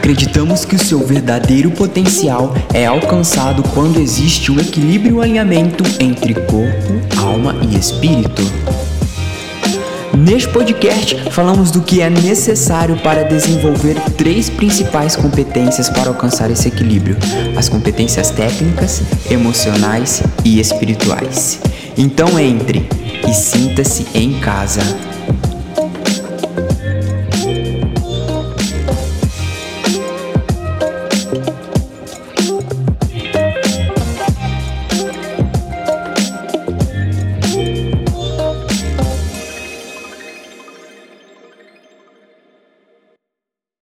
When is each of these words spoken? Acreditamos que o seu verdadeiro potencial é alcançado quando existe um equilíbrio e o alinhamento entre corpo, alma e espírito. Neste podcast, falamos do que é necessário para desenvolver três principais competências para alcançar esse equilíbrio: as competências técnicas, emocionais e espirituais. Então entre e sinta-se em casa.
Acreditamos 0.00 0.64
que 0.64 0.74
o 0.74 0.78
seu 0.78 0.98
verdadeiro 1.06 1.70
potencial 1.72 2.54
é 2.72 2.86
alcançado 2.86 3.62
quando 3.74 4.00
existe 4.00 4.50
um 4.50 4.58
equilíbrio 4.58 5.10
e 5.10 5.18
o 5.18 5.20
alinhamento 5.20 5.84
entre 6.00 6.32
corpo, 6.32 6.94
alma 7.18 7.54
e 7.70 7.76
espírito. 7.76 8.40
Neste 10.16 10.48
podcast, 10.48 11.30
falamos 11.30 11.70
do 11.70 11.82
que 11.82 12.00
é 12.00 12.08
necessário 12.08 12.96
para 12.96 13.24
desenvolver 13.24 13.94
três 14.16 14.48
principais 14.48 15.16
competências 15.16 15.90
para 15.90 16.08
alcançar 16.08 16.50
esse 16.50 16.66
equilíbrio: 16.66 17.18
as 17.54 17.68
competências 17.68 18.30
técnicas, 18.30 19.02
emocionais 19.30 20.22
e 20.42 20.58
espirituais. 20.58 21.60
Então 21.96 22.38
entre 22.38 22.88
e 23.28 23.34
sinta-se 23.34 24.06
em 24.14 24.40
casa. 24.40 24.80